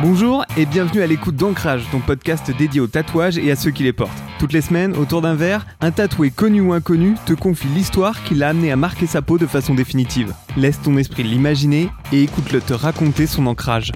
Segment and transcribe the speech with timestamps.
[0.00, 3.82] Bonjour et bienvenue à l'écoute d'Ancrage, ton podcast dédié aux tatouages et à ceux qui
[3.82, 4.22] les portent.
[4.38, 8.36] Toutes les semaines, autour d'un verre, un tatoué connu ou inconnu te confie l'histoire qui
[8.36, 10.32] l'a amené à marquer sa peau de façon définitive.
[10.56, 13.90] Laisse ton esprit l'imaginer et écoute-le te raconter son ancrage.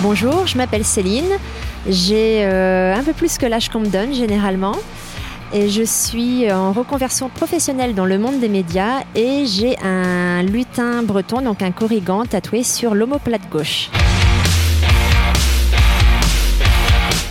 [0.00, 1.32] Bonjour, je m'appelle Céline.
[1.86, 4.76] J'ai euh, un peu plus que l'âge qu'on me donne généralement.
[5.52, 11.02] Et je suis en reconversion professionnelle dans le monde des médias et j'ai un lutin
[11.02, 13.90] breton, donc un corrigan tatoué sur l'omoplate gauche.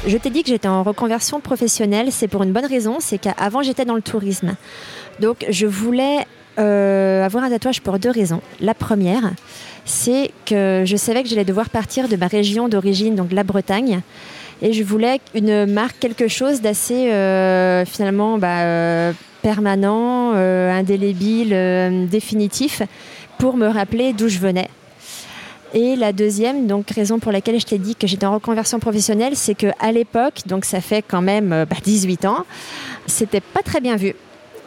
[0.06, 3.62] Je t'ai dit que j'étais en reconversion professionnelle, c'est pour une bonne raison, c'est qu'avant
[3.62, 4.56] j'étais dans le tourisme.
[5.20, 6.26] Donc je voulais
[6.60, 8.42] euh, avoir un tatouage pour deux raisons.
[8.60, 9.32] La première,
[9.86, 14.02] c'est que je savais que j'allais devoir partir de ma région d'origine, donc la Bretagne.
[14.62, 22.82] Et je voulais une marque, quelque chose d'assez euh, finalement bah, euh, permanent, indélébile, définitif,
[23.38, 24.70] pour me rappeler d'où je venais.
[25.74, 29.56] Et la deuxième raison pour laquelle je t'ai dit que j'étais en reconversion professionnelle, c'est
[29.56, 32.46] que à l'époque, donc ça fait quand même 18 bah, ans,
[33.08, 34.16] c'était pas très bien vu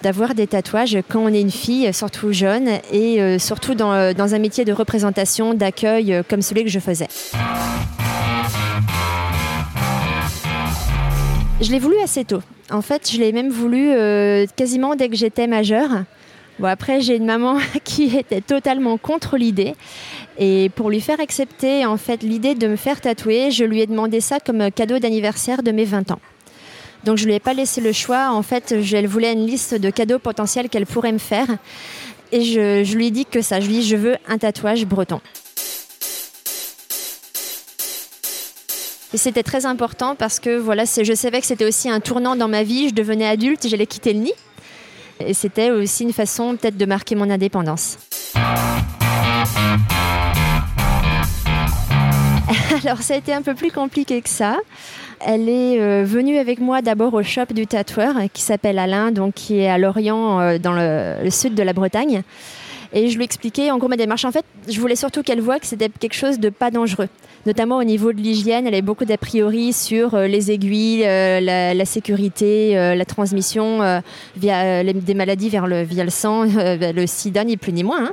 [0.02, 4.12] d'avoir des tatouages quand on est une fille, surtout jeune, et euh, surtout dans, euh,
[4.16, 7.08] un métier de représentation, d'accueil euh, comme celui que je faisais.
[11.60, 12.42] Je l'ai voulu assez tôt.
[12.70, 13.90] En fait, je l'ai même voulu
[14.56, 15.90] quasiment dès que j'étais majeure.
[16.58, 19.74] Bon, après, j'ai une maman qui était totalement contre l'idée.
[20.38, 23.86] Et pour lui faire accepter en fait l'idée de me faire tatouer, je lui ai
[23.86, 26.20] demandé ça comme cadeau d'anniversaire de mes 20 ans.
[27.04, 28.30] Donc je ne lui ai pas laissé le choix.
[28.32, 31.46] En fait, elle voulait une liste de cadeaux potentiels qu'elle pourrait me faire.
[32.32, 33.60] Et je, lui ai dit que ça.
[33.60, 35.20] Je lui ai dit, je veux un tatouage breton.
[39.14, 42.48] Et c'était très important parce que voilà, je savais que c'était aussi un tournant dans
[42.48, 42.88] ma vie.
[42.88, 44.32] Je devenais adulte, j'allais quitter le nid.
[45.20, 47.98] Et c'était aussi une façon peut-être de marquer mon indépendance.
[52.84, 54.58] Alors ça a été un peu plus compliqué que ça.
[55.20, 59.34] Elle est euh, venue avec moi d'abord au shop du tatoueur qui s'appelle Alain, donc
[59.34, 62.22] qui est à Lorient, euh, dans le, sud de la Bretagne.
[62.96, 64.24] Et je lui expliquais en gros ma démarche.
[64.24, 67.08] En fait, je voulais surtout qu'elle voie que c'était quelque chose de pas dangereux.
[67.44, 71.84] Notamment au niveau de l'hygiène, elle avait beaucoup d'a priori sur euh, les aiguilles, la,
[71.84, 74.00] sécurité, la transmission
[74.36, 78.06] via des maladies vers le, via le sang, le sida, ni plus ni moins.
[78.06, 78.12] Hein.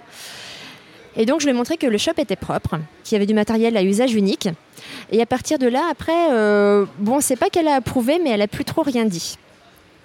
[1.16, 3.34] Et donc je lui ai montré que le shop était propre, qu'il y avait du
[3.34, 4.50] matériel à usage unique.
[5.12, 8.42] Et à partir de là, après, euh, bon, c'est pas qu'elle a approuvé, mais elle
[8.42, 9.38] a plus trop rien dit.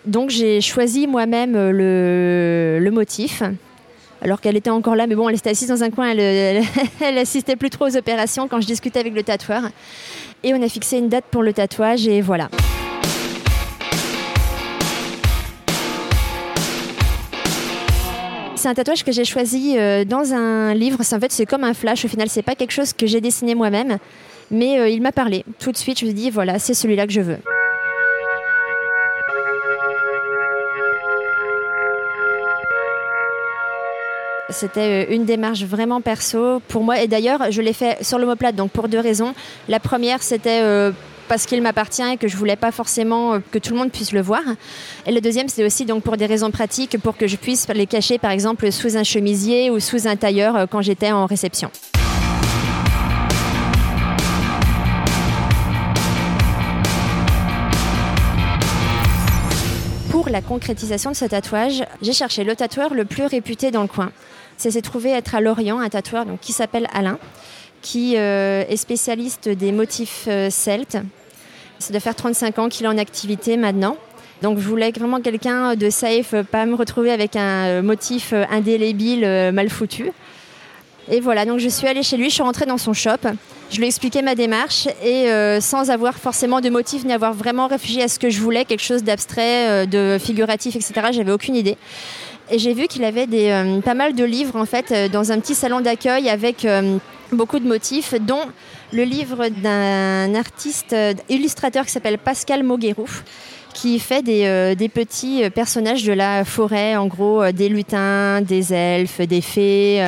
[0.04, 3.42] Donc j'ai choisi moi-même euh, le, motif,
[4.22, 6.62] alors qu'elle était encore là, mais bon, elle était assise dans un coin, elle,
[7.00, 9.62] elle, assistait plus trop aux opérations quand je discutais avec le tatoueur.
[10.42, 12.48] Et on a fixé une date pour le tatouage, et voilà.
[18.58, 20.98] C'est un tatouage que j'ai choisi euh, dans un livre.
[21.00, 22.04] En fait, c'est comme un flash.
[22.04, 23.98] Au final, c'est pas quelque chose que j'ai dessiné moi-même,
[24.50, 25.44] mais euh, il m'a parlé.
[25.60, 27.38] Tout de suite, je me dit voilà, c'est celui-là que je veux.
[34.50, 37.00] C'était euh, une démarche vraiment perso pour moi.
[37.00, 39.34] Et d'ailleurs, je l'ai fait sur l'homoplate, donc pour deux raisons.
[39.68, 40.92] La première, c'était
[41.28, 44.12] parce qu'il m'appartient et que je voulais pas forcément euh, que tout le monde puisse
[44.12, 44.42] le voir.
[45.06, 47.86] Et le deuxième, c'est aussi donc pour des raisons pratiques, pour que je puisse les
[47.86, 51.70] cacher par exemple sous un chemisier ou sous un tailleur euh, quand j'étais en réception.
[60.10, 63.88] Pour la concrétisation de ce tatouage, j'ai cherché le tatoueur le plus réputé dans le
[63.88, 64.10] coin.
[64.58, 67.18] Ça s'est trouvé être à Lorient, un tatoueur donc, qui s'appelle Alain,
[67.80, 70.98] qui euh, est spécialiste des motifs celtes
[71.78, 73.96] c'est de faire 35 ans qu'il est en activité maintenant.
[74.42, 78.44] Donc je voulais vraiment quelqu'un de safe, pas me retrouver avec un euh, motif euh,
[78.50, 80.12] indélébile euh, mal foutu.
[81.10, 83.30] Et voilà, donc je suis allée chez lui, je suis rentrée dans son shop,
[83.70, 87.66] je lui ai expliqué ma démarche et sans avoir forcément de motif ni avoir vraiment
[87.66, 90.92] réfugié à ce que je voulais, quelque chose d'abstrait, de figuratif, etc.
[91.12, 91.78] J'avais aucune idée.
[92.50, 95.54] Et j'ai vu qu'il avait des, pas mal de livres en fait dans un petit
[95.54, 96.66] salon d'accueil avec
[97.32, 98.42] beaucoup de motifs, dont
[98.92, 103.08] le livre d'un artiste euh, illustrateur qui s'appelle Pascal Moguerou
[103.74, 108.72] qui fait des, euh, petits euh, personnages de la forêt, en gros des lutins, des
[108.72, 110.02] elfes, des fées,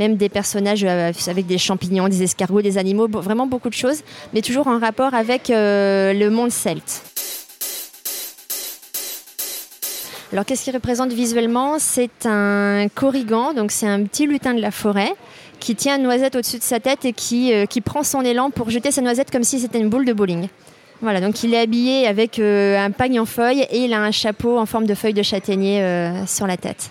[0.00, 4.02] même des personnages avec des champignons, des escargots, des animaux, vraiment beaucoup de choses,
[4.34, 7.15] mais toujours en rapport avec le monde celte.
[10.36, 11.78] Alors qu'est-ce qu'il représente visuellement?
[11.78, 15.14] C'est un corrigan, donc c'est un petit lutin de la forêt
[15.60, 18.50] qui tient une noisette au-dessus de sa tête et qui, euh, qui prend son élan
[18.50, 20.48] pour jeter sa noisette comme si c'était une boule de bowling.
[21.00, 24.10] Voilà, donc il est habillé avec euh, un pagne en feuille et il a un
[24.10, 26.90] chapeau en forme de feuille de châtaignier euh, sur la tête.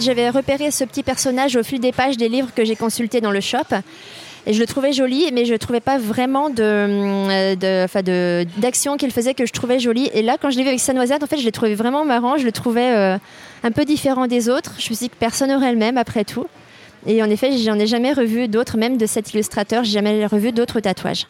[0.00, 3.30] J'avais repéré ce petit personnage au fil des pages des livres que j'ai consultés dans
[3.30, 3.76] le shop.
[4.48, 9.34] Et je le trouvais joli, mais je trouvais pas vraiment de, de, d'action qu'il faisait
[9.34, 10.08] que je trouvais joli.
[10.14, 12.06] Et là, quand je l'ai vu avec sa noisette, en fait, je l'ai trouvé vraiment
[12.06, 12.38] marrant.
[12.38, 13.18] Je le trouvais euh,
[13.62, 14.76] un peu différent des autres.
[14.78, 16.46] Je me suis dit que personne n'aurait le même après tout.
[17.06, 20.50] Et en effet, j'en ai jamais revu d'autres, même de cet illustrateur, j'ai jamais revu
[20.50, 21.26] d'autres tatouages.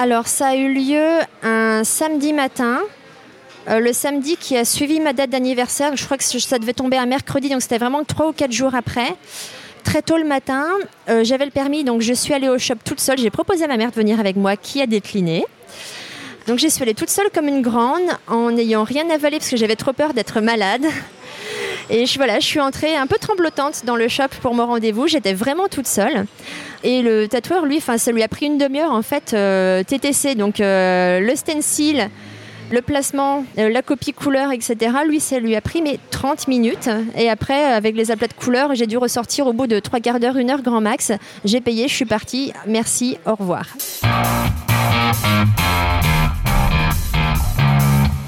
[0.00, 1.06] Alors, ça a eu lieu
[1.44, 2.80] un samedi matin.
[3.68, 6.98] Euh, le samedi qui a suivi ma date d'anniversaire, je crois que ça devait tomber
[6.98, 9.14] un mercredi, donc c'était vraiment trois ou quatre jours après.
[9.84, 10.66] Très tôt le matin,
[11.08, 13.18] euh, j'avais le permis, donc je suis allée au shop toute seule.
[13.18, 15.44] J'ai proposé à ma mère de venir avec moi, qui a décliné.
[16.46, 19.56] Donc j'y suis allée toute seule comme une grande, en n'ayant rien avalé parce que
[19.56, 20.84] j'avais trop peur d'être malade.
[21.90, 25.06] Et je, voilà, je suis entrée un peu tremblotante dans le shop pour mon rendez-vous.
[25.06, 26.26] J'étais vraiment toute seule.
[26.82, 30.56] Et le tatoueur, lui, ça lui a pris une demi-heure en fait, euh, TTC, donc
[30.58, 32.10] le stencil,
[32.70, 34.76] le placement, euh, la copie couleur, etc.
[35.06, 36.88] Lui, ça lui a pris mais 30 minutes.
[37.16, 40.20] Et après, avec les aplats de couleurs, j'ai dû ressortir au bout de trois quarts
[40.20, 41.12] d'heure, une heure grand max.
[41.44, 42.52] J'ai payé, je suis partie.
[42.66, 43.66] Merci, au revoir.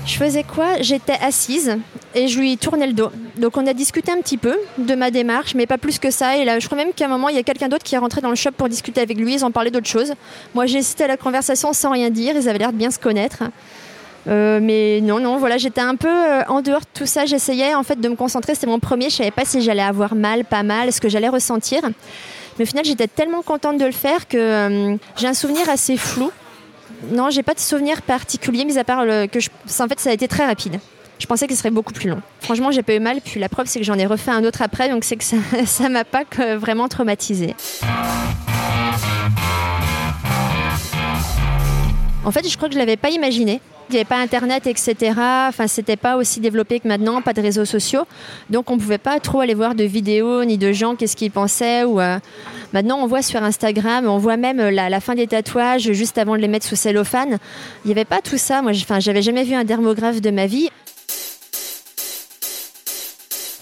[0.06, 0.80] Je faisais quoi?
[0.80, 1.76] J'étais assise
[2.14, 3.10] et je lui tournais le dos.
[3.36, 6.36] Donc on a discuté un petit peu de ma démarche, mais pas plus que ça.
[6.36, 7.98] Et là, je crois même qu'à un moment, il y a quelqu'un d'autre qui est
[7.98, 9.34] rentré dans le shop pour discuter avec lui.
[9.34, 10.14] Ils ont parlé d'autre chose.
[10.54, 12.34] Moi, j'ai assisté à la conversation sans rien dire.
[12.36, 13.42] Ils avaient l'air de bien se connaître.
[14.28, 17.26] Euh, mais non, non, voilà, j'étais un peu euh, en dehors de tout ça.
[17.26, 18.54] J'essayais en fait de me concentrer.
[18.54, 19.10] C'était mon premier.
[19.10, 21.82] Je savais pas si j'allais avoir mal, pas mal, ce que j'allais ressentir.
[22.58, 25.96] Mais au final, j'étais tellement contente de le faire que euh, j'ai un souvenir assez
[25.96, 26.30] flou.
[27.10, 29.50] Non, j'ai pas de souvenir particulier, mis à part que je...
[29.80, 30.80] en fait, ça a été très rapide.
[31.18, 32.20] Je pensais que ce serait beaucoup plus long.
[32.40, 33.20] Franchement, j'ai pas eu mal.
[33.22, 35.36] Puis la preuve, c'est que j'en ai refait un autre après, donc c'est que ça,
[35.66, 36.24] ça m'a pas
[36.56, 37.54] vraiment traumatisé.
[42.24, 43.60] En fait, je crois que je l'avais pas imaginé.
[43.88, 45.12] Il n'y avait pas Internet, etc.
[45.48, 48.04] Enfin, c'était pas aussi développé que maintenant, pas de réseaux sociaux.
[48.50, 51.84] Donc, on pouvait pas trop aller voir de vidéos ni de gens qu'est-ce qu'ils pensaient.
[51.84, 52.18] Ou euh,
[52.72, 56.40] maintenant, on voit sur Instagram, on voit même la, fin des tatouages juste avant de
[56.40, 57.38] les mettre sous cellophane.
[57.84, 58.60] Il n'y avait pas tout ça.
[58.60, 60.68] Moi, j'avais jamais vu un dermographe de ma vie.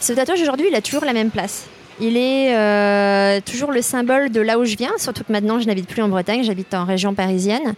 [0.01, 1.67] Ce tatouage aujourd'hui, il a toujours la même place.
[2.01, 5.67] Il est euh, toujours le symbole de là où je viens, surtout que maintenant je
[5.67, 7.75] n'habite plus en Bretagne, j'habite en région parisienne.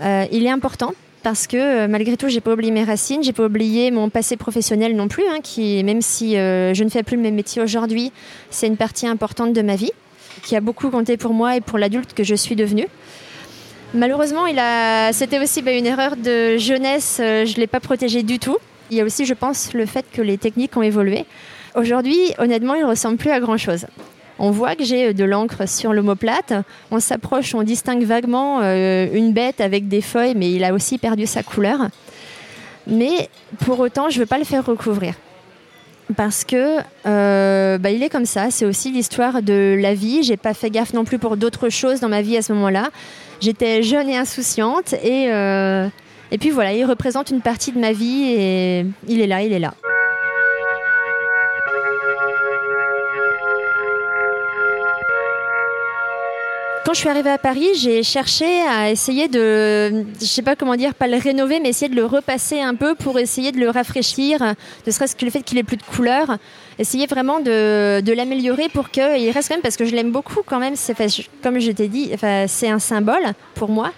[0.00, 0.94] Euh, il est important
[1.24, 4.36] parce que euh, malgré tout, j'ai pas oublié mes racines, j'ai pas oublié mon passé
[4.36, 7.60] professionnel non plus, hein, qui, même si euh, je ne fais plus le même métier
[7.62, 8.12] aujourd'hui,
[8.50, 9.90] c'est une partie importante de ma vie,
[10.44, 12.86] qui a beaucoup compté pour moi et pour l'adulte que je suis devenue.
[13.94, 15.12] Malheureusement, il a...
[15.12, 18.58] c'était aussi bah, une erreur de jeunesse, je ne l'ai pas protégé du tout.
[18.90, 21.24] Il y a aussi, je pense, le fait que les techniques ont évolué.
[21.74, 23.86] Aujourd'hui, honnêtement, il ne ressemble plus à grand-chose.
[24.38, 26.52] On voit que j'ai de l'encre sur l'omoplate.
[26.90, 30.98] On s'approche, on distingue vaguement euh, une bête avec des feuilles, mais il a aussi
[30.98, 31.88] perdu sa couleur.
[32.86, 33.28] Mais
[33.64, 35.14] pour autant, je ne veux pas le faire recouvrir.
[36.16, 40.22] Parce que euh, bah, il est comme ça, c'est aussi l'histoire de la vie.
[40.22, 42.90] J'ai pas fait gaffe non plus pour d'autres choses dans ma vie à ce moment-là.
[43.40, 45.88] J'étais jeune et insouciante et, euh,
[46.30, 49.52] et puis voilà, il représente une partie de ma vie et il est là, il
[49.52, 49.74] est là.
[56.84, 60.76] Quand je suis arrivée à Paris, j'ai cherché à essayer de, je sais pas comment
[60.76, 63.70] dire, pas le rénover, mais essayer de le repasser un peu pour essayer de le
[63.70, 64.54] rafraîchir,
[64.86, 66.36] ne serait-ce que le fait qu'il ait plus de couleurs,
[66.78, 70.58] essayer vraiment de, l'améliorer pour qu'il reste quand même, parce que je l'aime beaucoup quand
[70.58, 70.94] même, c'est,
[71.42, 73.90] comme je t'ai dit, enfin, c'est un symbole pour moi.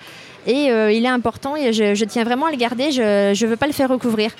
[0.46, 3.56] Et euh, il est important et je, tiens vraiment à le garder, je ne veux
[3.56, 4.30] pas le faire recouvrir.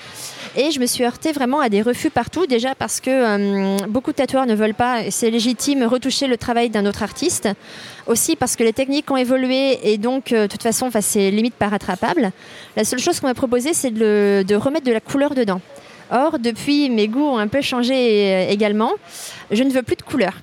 [0.59, 4.09] Et je me suis heurtée vraiment à des refus partout, déjà parce que euh, beaucoup
[4.09, 7.47] de tatoueurs ne veulent pas, c'est légitime, retoucher le travail d'un autre artiste.
[8.07, 11.53] Aussi parce que les techniques ont évolué et donc, euh, de toute façon, c'est limite
[11.53, 12.31] pas rattrapable.
[12.75, 15.61] La seule chose qu'on m'a proposé, c'est de, remettre de la couleur dedans.
[16.09, 18.93] Or, depuis, mes goûts ont un peu changé également.
[19.51, 20.33] Je ne veux plus de couleur.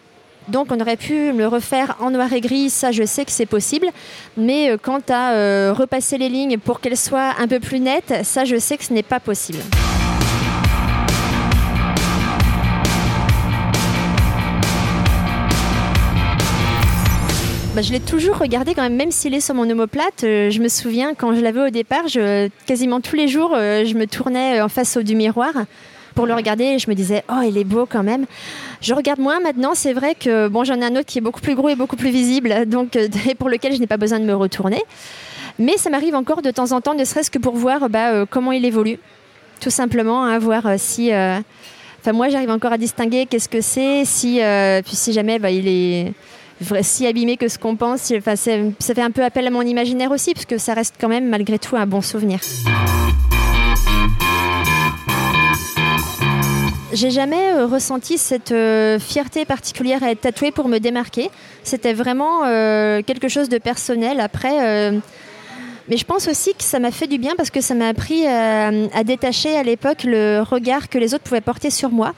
[0.49, 3.47] Donc on aurait pu le refaire en noir et gris, ça je sais que c'est
[3.47, 3.89] possible.
[4.37, 8.15] Mais euh, quant à euh, repasser les lignes pour qu'elles soient un peu plus nettes,
[8.25, 9.59] ça je sais que ce n'est pas possible.
[17.75, 20.25] Bah, je l'ai toujours regardé quand même, même s'il est sur mon omoplate.
[20.25, 22.05] Euh, je me souviens quand je l'avais au départ,
[22.67, 25.53] quasiment tous les jours, je me tournais en face du miroir
[26.15, 28.27] pour le regarder et je me disais, oh, il est beau quand même.
[28.81, 31.41] Je regarde moins maintenant, c'est vrai que bon, j'en ai un autre qui est beaucoup
[31.41, 34.25] plus gros et beaucoup plus visible, donc euh, pour lequel je n'ai pas besoin de
[34.25, 34.83] me retourner.
[35.59, 38.27] Mais ça m'arrive encore de temps en temps, ne serait-ce que pour voir bah, euh,
[38.29, 38.99] comment il évolue,
[39.61, 41.11] tout simplement, hein, voir euh, si.
[41.13, 44.41] Enfin, moi, j'arrive encore à distinguer qu'est-ce que c'est, si,
[44.85, 46.13] puis si jamais bah, il est
[46.83, 48.13] si abîmé que ce qu'on pense.
[48.17, 51.09] Enfin, ça fait un peu appel à mon imaginaire aussi, parce que ça reste quand
[51.09, 52.41] même malgré tout un bon souvenir.
[56.95, 61.29] J'ai jamais euh, ressenti cette euh, fierté particulière à être tatouée pour me démarquer.
[61.65, 64.21] C'était vraiment euh, quelque chose de personnel.
[64.21, 64.93] Après,
[65.89, 68.27] mais je pense aussi que ça m'a fait du bien parce que ça m'a appris
[68.27, 72.15] à, à détacher à l'époque le regard que les autres pouvaient porter sur moi.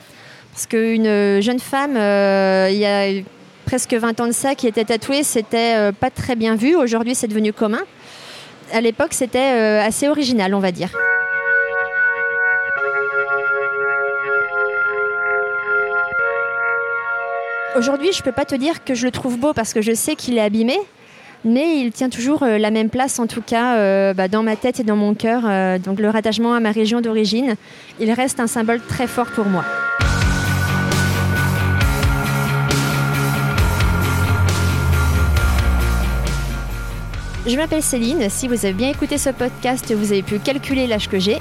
[0.52, 3.23] Parce qu'une jeune femme, il y a
[3.66, 6.75] presque 20 ans de ça, qui était tatouée, c'était pas très bien vu.
[6.75, 7.82] Aujourd'hui, c'est devenu commun.
[8.73, 10.90] À l'époque, c'était assez original, on va dire.
[17.76, 20.16] Aujourd'hui, je peux pas te dire que je le trouve beau parce que je sais
[20.16, 20.78] qu'il est abîmé,
[21.44, 24.56] mais il tient toujours euh, la même place, en tout cas euh, bah, dans ma
[24.56, 25.42] tête et dans mon cœur.
[25.44, 27.54] Euh, donc le rattachement à ma région d'origine,
[28.00, 29.62] il reste un symbole très fort pour moi.
[37.47, 38.29] Je m'appelle Céline.
[38.29, 41.38] Si vous avez bien écouté ce podcast, vous avez pu calculer l'âge que j'ai.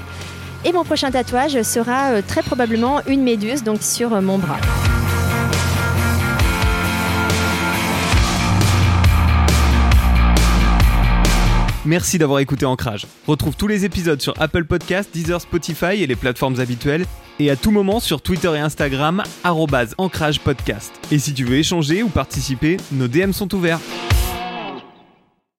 [0.64, 4.58] Et mon prochain tatouage sera très probablement une méduse, donc sur mon bras.
[11.84, 13.06] Merci d'avoir écouté Ancrage.
[13.26, 17.04] Retrouve tous les épisodes sur Apple Podcasts, Deezer, Spotify et les plateformes habituelles.
[17.38, 20.92] Et à tout moment sur Twitter et Instagram, Ancrage Podcast.
[21.10, 23.80] Et si tu veux échanger ou participer, nos DM sont ouverts.